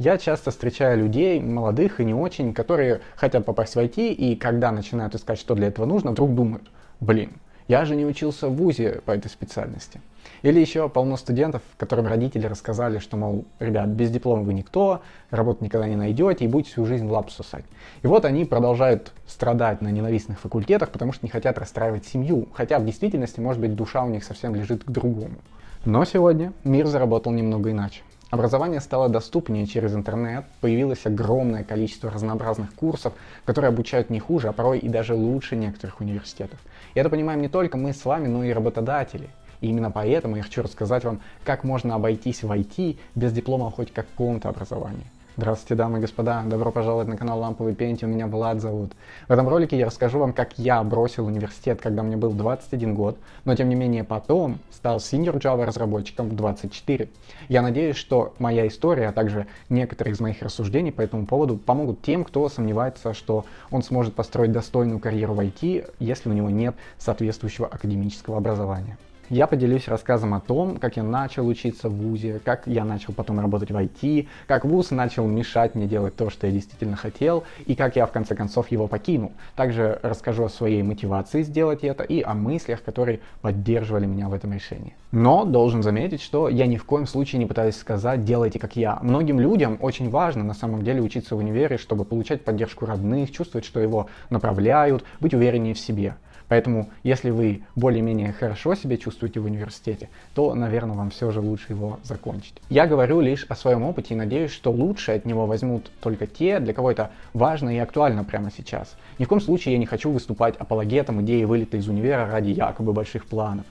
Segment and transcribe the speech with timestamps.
[0.00, 4.72] Я часто встречаю людей, молодых и не очень, которые хотят попасть в IT, и когда
[4.72, 7.32] начинают искать, что для этого нужно, вдруг думают, блин,
[7.68, 10.00] я же не учился в ВУЗе по этой специальности.
[10.40, 15.62] Или еще полно студентов, которым родители рассказали, что, мол, ребят, без диплома вы никто, работу
[15.62, 17.66] никогда не найдете и будете всю жизнь лапу сосать.
[18.00, 22.78] И вот они продолжают страдать на ненавистных факультетах, потому что не хотят расстраивать семью, хотя
[22.78, 25.36] в действительности, может быть, душа у них совсем лежит к другому.
[25.84, 28.00] Но сегодня мир заработал немного иначе.
[28.30, 33.12] Образование стало доступнее через интернет, появилось огромное количество разнообразных курсов,
[33.44, 36.60] которые обучают не хуже, а порой и даже лучше некоторых университетов.
[36.94, 39.30] И это понимаем не только мы с вами, но и работодатели.
[39.60, 43.92] И именно поэтому я хочу рассказать вам, как можно обойтись в IT без диплома хоть
[43.92, 45.10] какого-то образования.
[45.36, 48.92] Здравствуйте, дамы и господа, добро пожаловать на канал Ламповый Пенти, меня Влад зовут.
[49.28, 53.16] В этом ролике я расскажу вам, как я бросил университет, когда мне был 21 год,
[53.44, 57.08] но тем не менее потом стал senior Java разработчиком в 24.
[57.48, 62.02] Я надеюсь, что моя история, а также некоторые из моих рассуждений по этому поводу помогут
[62.02, 66.74] тем, кто сомневается, что он сможет построить достойную карьеру в IT, если у него нет
[66.98, 68.98] соответствующего академического образования.
[69.30, 73.38] Я поделюсь рассказом о том, как я начал учиться в ВУЗе, как я начал потом
[73.38, 77.76] работать в IT, как ВУЗ начал мешать мне делать то, что я действительно хотел, и
[77.76, 79.30] как я в конце концов его покинул.
[79.54, 84.52] Также расскажу о своей мотивации сделать это и о мыслях, которые поддерживали меня в этом
[84.52, 84.96] решении.
[85.12, 88.98] Но должен заметить, что я ни в коем случае не пытаюсь сказать «делайте как я».
[89.00, 93.64] Многим людям очень важно на самом деле учиться в универе, чтобы получать поддержку родных, чувствовать,
[93.64, 96.16] что его направляют, быть увереннее в себе.
[96.50, 101.66] Поэтому, если вы более-менее хорошо себя чувствуете в университете, то, наверное, вам все же лучше
[101.68, 102.54] его закончить.
[102.68, 106.58] Я говорю лишь о своем опыте и надеюсь, что лучше от него возьмут только те,
[106.58, 108.96] для кого это важно и актуально прямо сейчас.
[109.20, 112.92] Ни в коем случае я не хочу выступать апологетом идеи вылета из универа ради якобы
[112.92, 113.64] больших планов.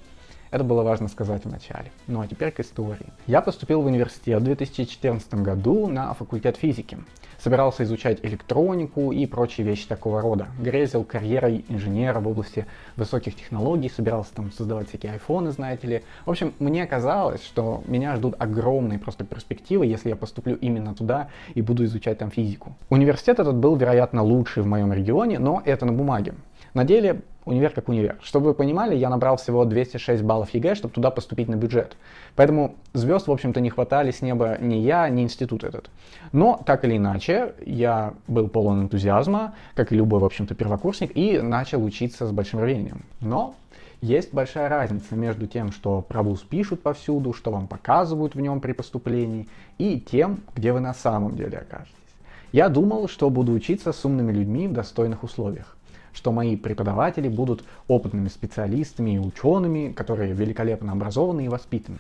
[0.52, 1.92] Это было важно сказать в начале.
[2.08, 3.06] Ну а теперь к истории.
[3.28, 6.98] Я поступил в университет в 2014 году на факультет физики.
[7.38, 10.48] Собирался изучать электронику и прочие вещи такого рода.
[10.60, 12.66] Грезил карьерой инженера в области
[12.98, 16.04] высоких технологий, собирался там создавать всякие айфоны, знаете ли.
[16.26, 21.30] В общем, мне казалось, что меня ждут огромные просто перспективы, если я поступлю именно туда
[21.54, 22.76] и буду изучать там физику.
[22.90, 26.34] Университет этот был, вероятно, лучший в моем регионе, но это на бумаге.
[26.74, 28.18] На деле универ как универ.
[28.22, 31.98] Чтобы вы понимали, я набрал всего 206 баллов ЕГЭ, чтобы туда поступить на бюджет.
[32.36, 35.90] Поэтому звезд, в общем-то, не хватали с неба ни я, ни институт этот.
[36.32, 41.40] Но, так или иначе, я был полон энтузиазма, как и любой, в общем-то, первокурсник, и
[41.40, 43.04] начал учиться с большим рвением.
[43.22, 43.56] Но
[44.02, 48.62] есть большая разница между тем, что про вуз пишут повсюду, что вам показывают в нем
[48.62, 51.96] при поступлении, и тем, где вы на самом деле окажетесь.
[52.52, 55.76] Я думал, что буду учиться с умными людьми в достойных условиях
[56.20, 62.00] что мои преподаватели будут опытными специалистами и учеными, которые великолепно образованы и воспитаны.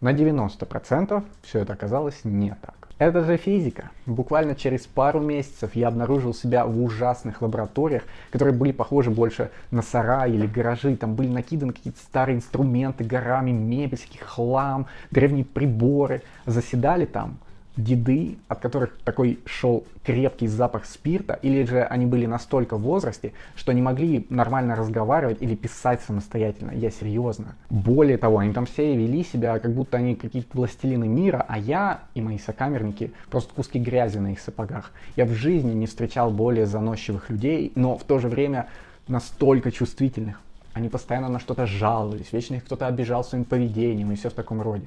[0.00, 2.88] На 90% все это оказалось не так.
[2.98, 3.90] Это же физика.
[4.06, 9.82] Буквально через пару месяцев я обнаружил себя в ужасных лабораториях, которые были похожи больше на
[9.82, 10.94] сараи или гаражи.
[10.94, 16.22] Там были накиданы какие-то старые инструменты, горами мебель, хлам, древние приборы.
[16.46, 17.38] Заседали там
[17.78, 23.32] деды, от которых такой шел крепкий запах спирта, или же они были настолько в возрасте,
[23.54, 26.72] что не могли нормально разговаривать или писать самостоятельно.
[26.72, 27.54] Я серьезно.
[27.70, 32.00] Более того, они там все вели себя, как будто они какие-то властелины мира, а я
[32.14, 34.90] и мои сокамерники просто куски грязи на их сапогах.
[35.14, 38.66] Я в жизни не встречал более заносчивых людей, но в то же время
[39.06, 40.40] настолько чувствительных.
[40.74, 44.60] Они постоянно на что-то жаловались, вечно их кто-то обижал своим поведением и все в таком
[44.62, 44.86] роде.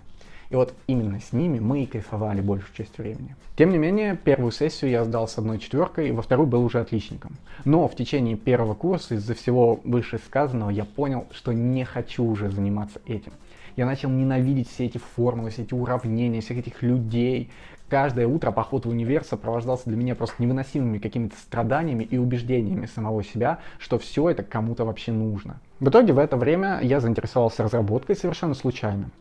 [0.51, 3.37] И вот именно с ними мы и кайфовали большую часть времени.
[3.55, 7.37] Тем не менее, первую сессию я сдал с одной четверкой, во вторую был уже отличником.
[7.63, 12.99] Но в течение первого курса из-за всего вышесказанного я понял, что не хочу уже заниматься
[13.05, 13.31] этим.
[13.77, 17.49] Я начал ненавидеть все эти формулы, все эти уравнения, всех этих людей.
[17.87, 23.23] Каждое утро поход в универ сопровождался для меня просто невыносимыми какими-то страданиями и убеждениями самого
[23.23, 25.61] себя, что все это кому-то вообще нужно.
[25.79, 29.11] В итоге в это время я заинтересовался разработкой совершенно случайно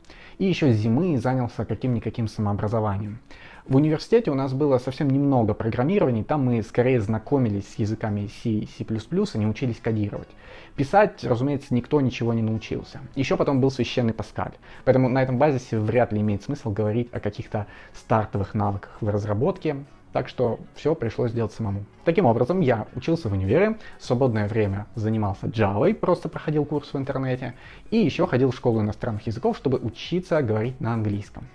[0.40, 3.20] и еще зимы занялся каким-никаким самообразованием.
[3.68, 8.48] В университете у нас было совсем немного программирований, там мы скорее знакомились с языками C
[8.48, 10.28] и C++, а не учились кодировать.
[10.76, 13.00] Писать, разумеется, никто ничего не научился.
[13.14, 14.54] Еще потом был священный Паскаль.
[14.86, 19.76] Поэтому на этом базисе вряд ли имеет смысл говорить о каких-то стартовых навыках в разработке.
[20.12, 21.84] Так что все пришлось делать самому.
[22.04, 26.96] Таким образом, я учился в универе, в свободное время занимался Java, просто проходил курс в
[26.96, 27.54] интернете,
[27.90, 31.46] и еще ходил в школу иностранных языков, чтобы учиться говорить на английском.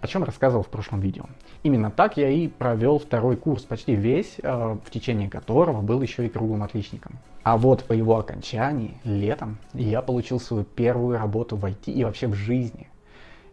[0.00, 1.24] О чем рассказывал в прошлом видео.
[1.64, 6.24] Именно так я и провел второй курс, почти весь, э, в течение которого был еще
[6.24, 7.18] и круглым отличником.
[7.42, 12.28] А вот по его окончании, летом, я получил свою первую работу в IT и вообще
[12.28, 12.88] в жизни.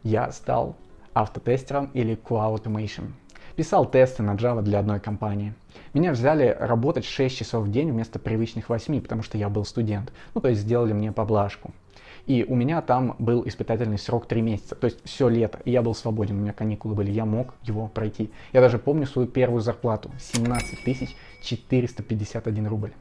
[0.03, 0.75] Я стал
[1.15, 3.13] автотестером или QA Automation.
[3.55, 5.53] Писал тесты на Java для одной компании.
[5.93, 10.11] Меня взяли работать 6 часов в день вместо привычных 8, потому что я был студент.
[10.33, 11.71] Ну, то есть сделали мне поблажку.
[12.25, 15.59] И у меня там был испытательный срок 3 месяца, то есть все лето.
[15.63, 18.29] И я был свободен, у меня каникулы были, я мог его пройти.
[18.51, 22.91] Я даже помню свою первую зарплату, 17 451 рубль.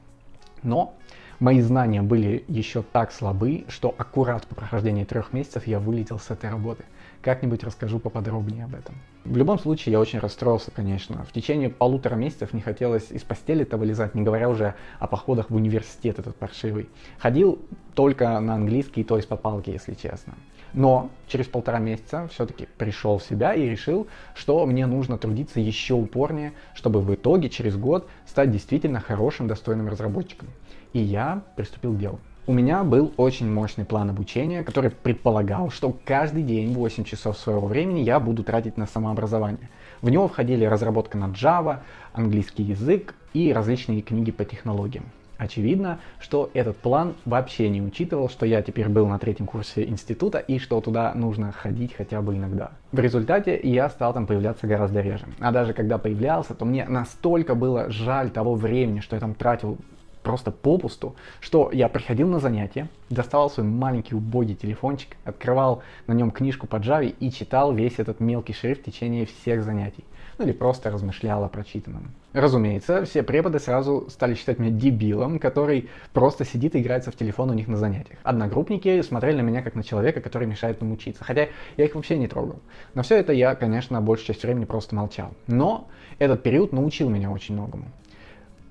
[0.62, 0.94] Но
[1.40, 6.30] мои знания были еще так слабы, что аккурат по прохождении трех месяцев я вылетел с
[6.30, 6.84] этой работы.
[7.24, 8.96] Как-нибудь расскажу поподробнее об этом.
[9.24, 11.24] В любом случае, я очень расстроился, конечно.
[11.24, 15.54] В течение полутора месяцев не хотелось из постели-то вылезать, не говоря уже о походах в
[15.54, 16.86] университет этот паршивый.
[17.18, 17.58] Ходил
[17.94, 20.34] только на английский, то есть по палке, если честно.
[20.74, 25.94] Но через полтора месяца все-таки пришел в себя и решил, что мне нужно трудиться еще
[25.94, 30.48] упорнее, чтобы в итоге через год стать действительно хорошим, достойным разработчиком.
[30.92, 32.20] И я приступил к делу.
[32.46, 37.66] У меня был очень мощный план обучения, который предполагал, что каждый день 8 часов своего
[37.66, 39.70] времени я буду тратить на самообразование.
[40.02, 41.78] В него входили разработка на Java,
[42.12, 45.06] английский язык и различные книги по технологиям.
[45.38, 50.38] Очевидно, что этот план вообще не учитывал, что я теперь был на третьем курсе института
[50.38, 52.72] и что туда нужно ходить хотя бы иногда.
[52.92, 55.24] В результате я стал там появляться гораздо реже.
[55.40, 59.78] А даже когда появлялся, то мне настолько было жаль того времени, что я там тратил
[60.24, 66.32] просто попусту, что я приходил на занятия, доставал свой маленький убогий телефончик, открывал на нем
[66.32, 70.04] книжку по Java и читал весь этот мелкий шрифт в течение всех занятий.
[70.38, 72.10] Ну или просто размышлял о прочитанном.
[72.32, 77.50] Разумеется, все преподы сразу стали считать меня дебилом, который просто сидит и играется в телефон
[77.50, 78.18] у них на занятиях.
[78.24, 82.18] Одногруппники смотрели на меня как на человека, который мешает им учиться, хотя я их вообще
[82.18, 82.58] не трогал.
[82.94, 85.30] На все это я, конечно, большую часть времени просто молчал.
[85.46, 85.86] Но
[86.18, 87.84] этот период научил меня очень многому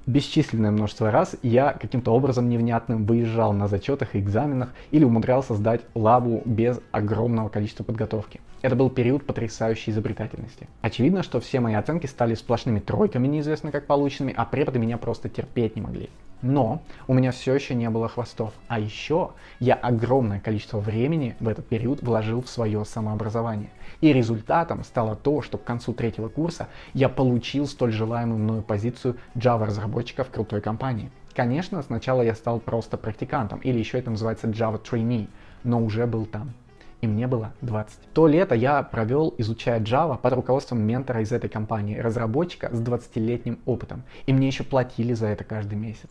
[0.05, 5.81] бесчисленное множество раз я каким-то образом невнятным выезжал на зачетах и экзаменах или умудрялся сдать
[5.95, 8.41] лабу без огромного количества подготовки.
[8.63, 10.69] Это был период потрясающей изобретательности.
[10.81, 15.27] Очевидно, что все мои оценки стали сплошными тройками, неизвестно как полученными, а преподы меня просто
[15.27, 16.09] терпеть не могли.
[16.41, 18.53] Но у меня все еще не было хвостов.
[18.69, 23.69] А еще я огромное количество времени в этот период вложил в свое самообразование.
[23.99, 29.17] И результатом стало то, что к концу третьего курса я получил столь желаемую мною позицию
[29.35, 31.11] Java-разработчика в крутой компании.
[31.35, 35.27] Конечно, сначала я стал просто практикантом, или еще это называется Java Trainee,
[35.65, 36.53] но уже был там
[37.03, 38.13] и мне было 20.
[38.13, 43.59] То лето я провел, изучая Java под руководством ментора из этой компании, разработчика с 20-летним
[43.65, 44.03] опытом.
[44.25, 46.09] И мне еще платили за это каждый месяц.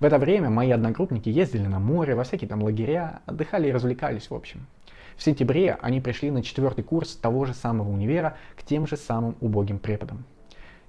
[0.00, 4.30] В это время мои одногруппники ездили на море, во всякие там лагеря, отдыхали и развлекались
[4.30, 4.66] в общем.
[5.18, 9.36] В сентябре они пришли на четвертый курс того же самого универа к тем же самым
[9.42, 10.24] убогим преподам.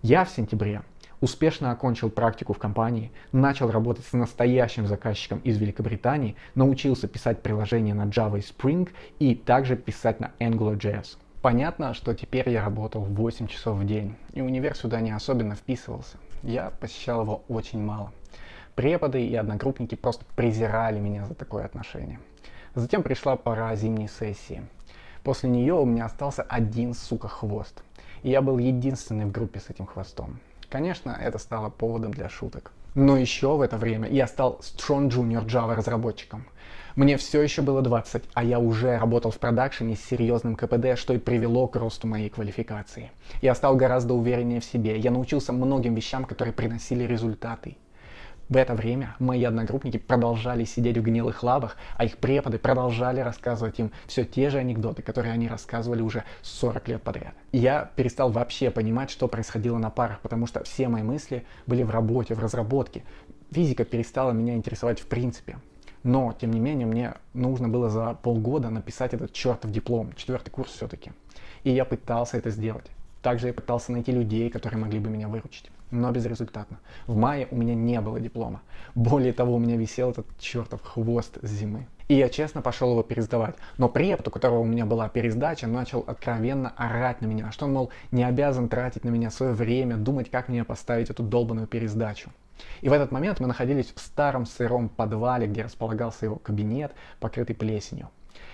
[0.01, 0.83] Я в сентябре
[1.23, 7.93] успешно окончил практику в компании, начал работать с настоящим заказчиком из Великобритании, научился писать приложения
[7.93, 8.89] на Java и Spring
[9.19, 11.15] и также писать на AngularJS.
[11.41, 16.17] Понятно, что теперь я работал 8 часов в день, и универ сюда не особенно вписывался.
[16.41, 18.11] Я посещал его очень мало.
[18.75, 22.19] Преподы и одногруппники просто презирали меня за такое отношение.
[22.75, 24.61] Затем пришла пора зимней сессии.
[25.23, 27.81] После нее у меня остался один, сука, хвост.
[28.23, 30.41] И я был единственный в группе с этим хвостом.
[30.73, 32.71] Конечно, это стало поводом для шуток.
[32.95, 36.47] Но еще в это время я стал Strong Junior Java разработчиком.
[36.95, 41.13] Мне все еще было 20, а я уже работал в продакшене с серьезным КПД, что
[41.13, 43.11] и привело к росту моей квалификации.
[43.43, 47.77] Я стал гораздо увереннее в себе, я научился многим вещам, которые приносили результаты.
[48.49, 53.79] В это время мои одногруппники продолжали сидеть в гнилых лавах, а их преподы продолжали рассказывать
[53.79, 57.33] им все те же анекдоты, которые они рассказывали уже 40 лет подряд.
[57.53, 61.89] Я перестал вообще понимать, что происходило на парах, потому что все мои мысли были в
[61.89, 63.03] работе, в разработке.
[63.51, 65.57] Физика перестала меня интересовать в принципе.
[66.03, 70.73] Но, тем не менее, мне нужно было за полгода написать этот чертов диплом, четвертый курс
[70.73, 71.13] все-таки.
[71.63, 72.87] И я пытался это сделать.
[73.21, 76.79] Также я пытался найти людей, которые могли бы меня выручить но безрезультатно.
[77.07, 78.61] В мае у меня не было диплома.
[78.95, 81.87] Более того, у меня висел этот чертов хвост с зимы.
[82.07, 83.55] И я честно пошел его пересдавать.
[83.77, 87.73] Но препод, у которого у меня была пересдача, начал откровенно орать на меня, что он,
[87.73, 92.29] мол, не обязан тратить на меня свое время, думать, как мне поставить эту долбанную пересдачу.
[92.81, 97.55] И в этот момент мы находились в старом сыром подвале, где располагался его кабинет, покрытый
[97.55, 98.09] плесенью.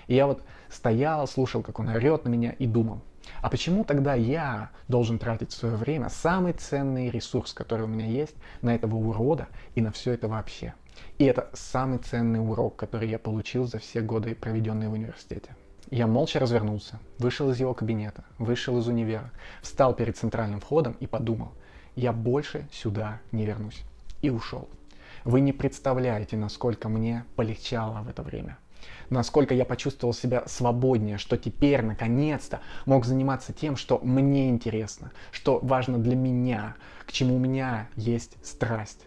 [0.08, 3.02] И я вот стоял, слушал, как он орет на меня и думал,
[3.42, 8.36] а почему тогда я должен тратить свое время, самый ценный ресурс, который у меня есть,
[8.62, 10.74] на этого урода и на все это вообще?
[11.18, 15.56] И это самый ценный урок, который я получил за все годы, проведенные в университете.
[15.92, 19.32] Я молча развернулся, вышел из его кабинета, вышел из универа,
[19.62, 21.52] встал перед центральным входом и подумал,
[21.96, 23.82] я больше сюда не вернусь.
[24.22, 24.70] И ушел.
[25.24, 28.58] Вы не представляете, насколько мне полегчало в это время.
[29.10, 35.60] Насколько я почувствовал себя свободнее, что теперь, наконец-то, мог заниматься тем, что мне интересно, что
[35.62, 39.06] важно для меня, к чему у меня есть страсть.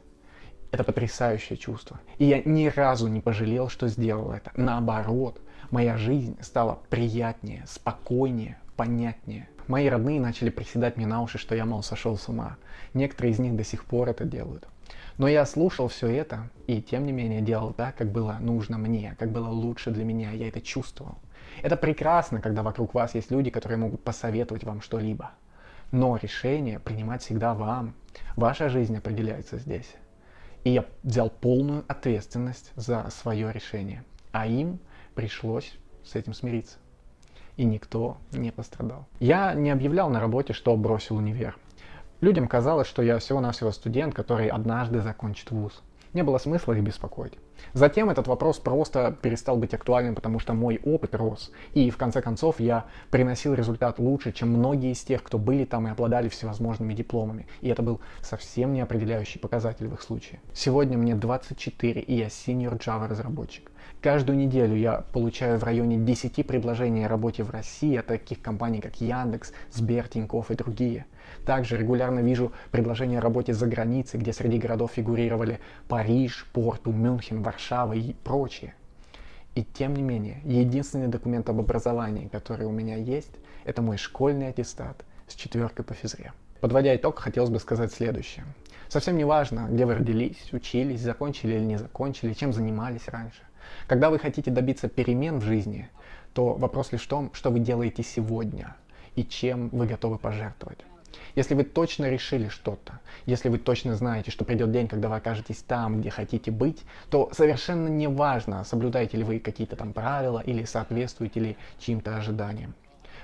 [0.70, 2.00] Это потрясающее чувство.
[2.18, 4.52] И я ни разу не пожалел, что сделал это.
[4.56, 9.48] Наоборот, моя жизнь стала приятнее, спокойнее, понятнее.
[9.68, 12.56] Мои родные начали приседать мне на уши, что я, мол, сошел с ума.
[12.94, 14.66] Некоторые из них до сих пор это делают.
[15.18, 19.14] Но я слушал все это и, тем не менее, делал так, как было нужно мне,
[19.18, 20.32] как было лучше для меня.
[20.32, 21.16] Я это чувствовал.
[21.62, 25.32] Это прекрасно, когда вокруг вас есть люди, которые могут посоветовать вам что-либо.
[25.90, 27.94] Но решение принимать всегда вам.
[28.36, 29.94] Ваша жизнь определяется здесь.
[30.64, 34.04] И я взял полную ответственность за свое решение.
[34.30, 34.78] А им
[35.14, 36.78] пришлось с этим смириться.
[37.56, 39.06] И никто не пострадал.
[39.20, 41.58] Я не объявлял на работе, что бросил универ.
[42.22, 45.82] Людям казалось, что я всего-навсего студент, который однажды закончит вуз.
[46.12, 47.32] Не было смысла их беспокоить.
[47.72, 51.50] Затем этот вопрос просто перестал быть актуальным, потому что мой опыт рос.
[51.74, 55.88] И в конце концов я приносил результат лучше, чем многие из тех, кто были там
[55.88, 57.48] и обладали всевозможными дипломами.
[57.60, 60.40] И это был совсем не определяющий показатель в их случае.
[60.54, 63.71] Сегодня мне 24, и я senior Java разработчик.
[64.02, 68.80] Каждую неделю я получаю в районе 10 предложений о работе в России от таких компаний,
[68.80, 71.06] как Яндекс, Сбер, Тинькофф и другие.
[71.46, 77.44] Также регулярно вижу предложения о работе за границей, где среди городов фигурировали Париж, Порту, Мюнхен,
[77.44, 78.74] Варшава и прочие.
[79.54, 83.30] И тем не менее, единственный документ об образовании, который у меня есть,
[83.62, 86.32] это мой школьный аттестат с четверкой по физре.
[86.60, 88.46] Подводя итог, хотелось бы сказать следующее.
[88.88, 93.42] Совсем не важно, где вы родились, учились, закончили или не закончили, чем занимались раньше.
[93.86, 95.88] Когда вы хотите добиться перемен в жизни,
[96.34, 98.76] то вопрос лишь в том, что вы делаете сегодня
[99.14, 100.78] и чем вы готовы пожертвовать.
[101.34, 105.62] Если вы точно решили что-то, если вы точно знаете, что придет день, когда вы окажетесь
[105.62, 110.64] там, где хотите быть, то совершенно не важно, соблюдаете ли вы какие-то там правила или
[110.64, 112.74] соответствуете ли чьим-то ожиданиям.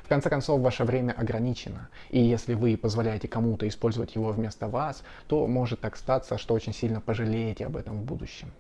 [0.05, 5.03] В конце концов, ваше время ограничено, и если вы позволяете кому-то использовать его вместо вас,
[5.27, 8.51] то может так статься, что очень сильно пожалеете об этом в будущем.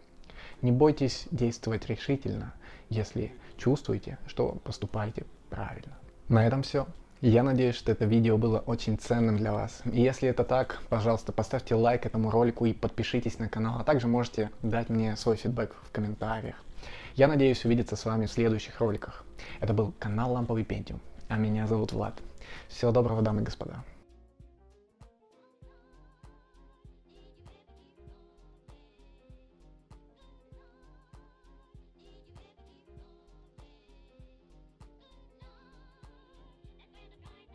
[0.62, 2.53] Не бойтесь действовать решительно,
[2.88, 5.97] если чувствуете, что поступаете правильно.
[6.29, 6.87] На этом все.
[7.21, 9.83] Я надеюсь, что это видео было очень ценным для вас.
[9.85, 14.07] И если это так, пожалуйста, поставьте лайк этому ролику и подпишитесь на канал, а также
[14.07, 16.57] можете дать мне свой фидбэк в комментариях.
[17.17, 19.25] Я надеюсь увидеться с вами в следующих роликах.
[19.59, 22.15] Это был канал Ламповый Пентиум, а меня зовут Влад.
[22.69, 23.83] Всего доброго, дамы и господа.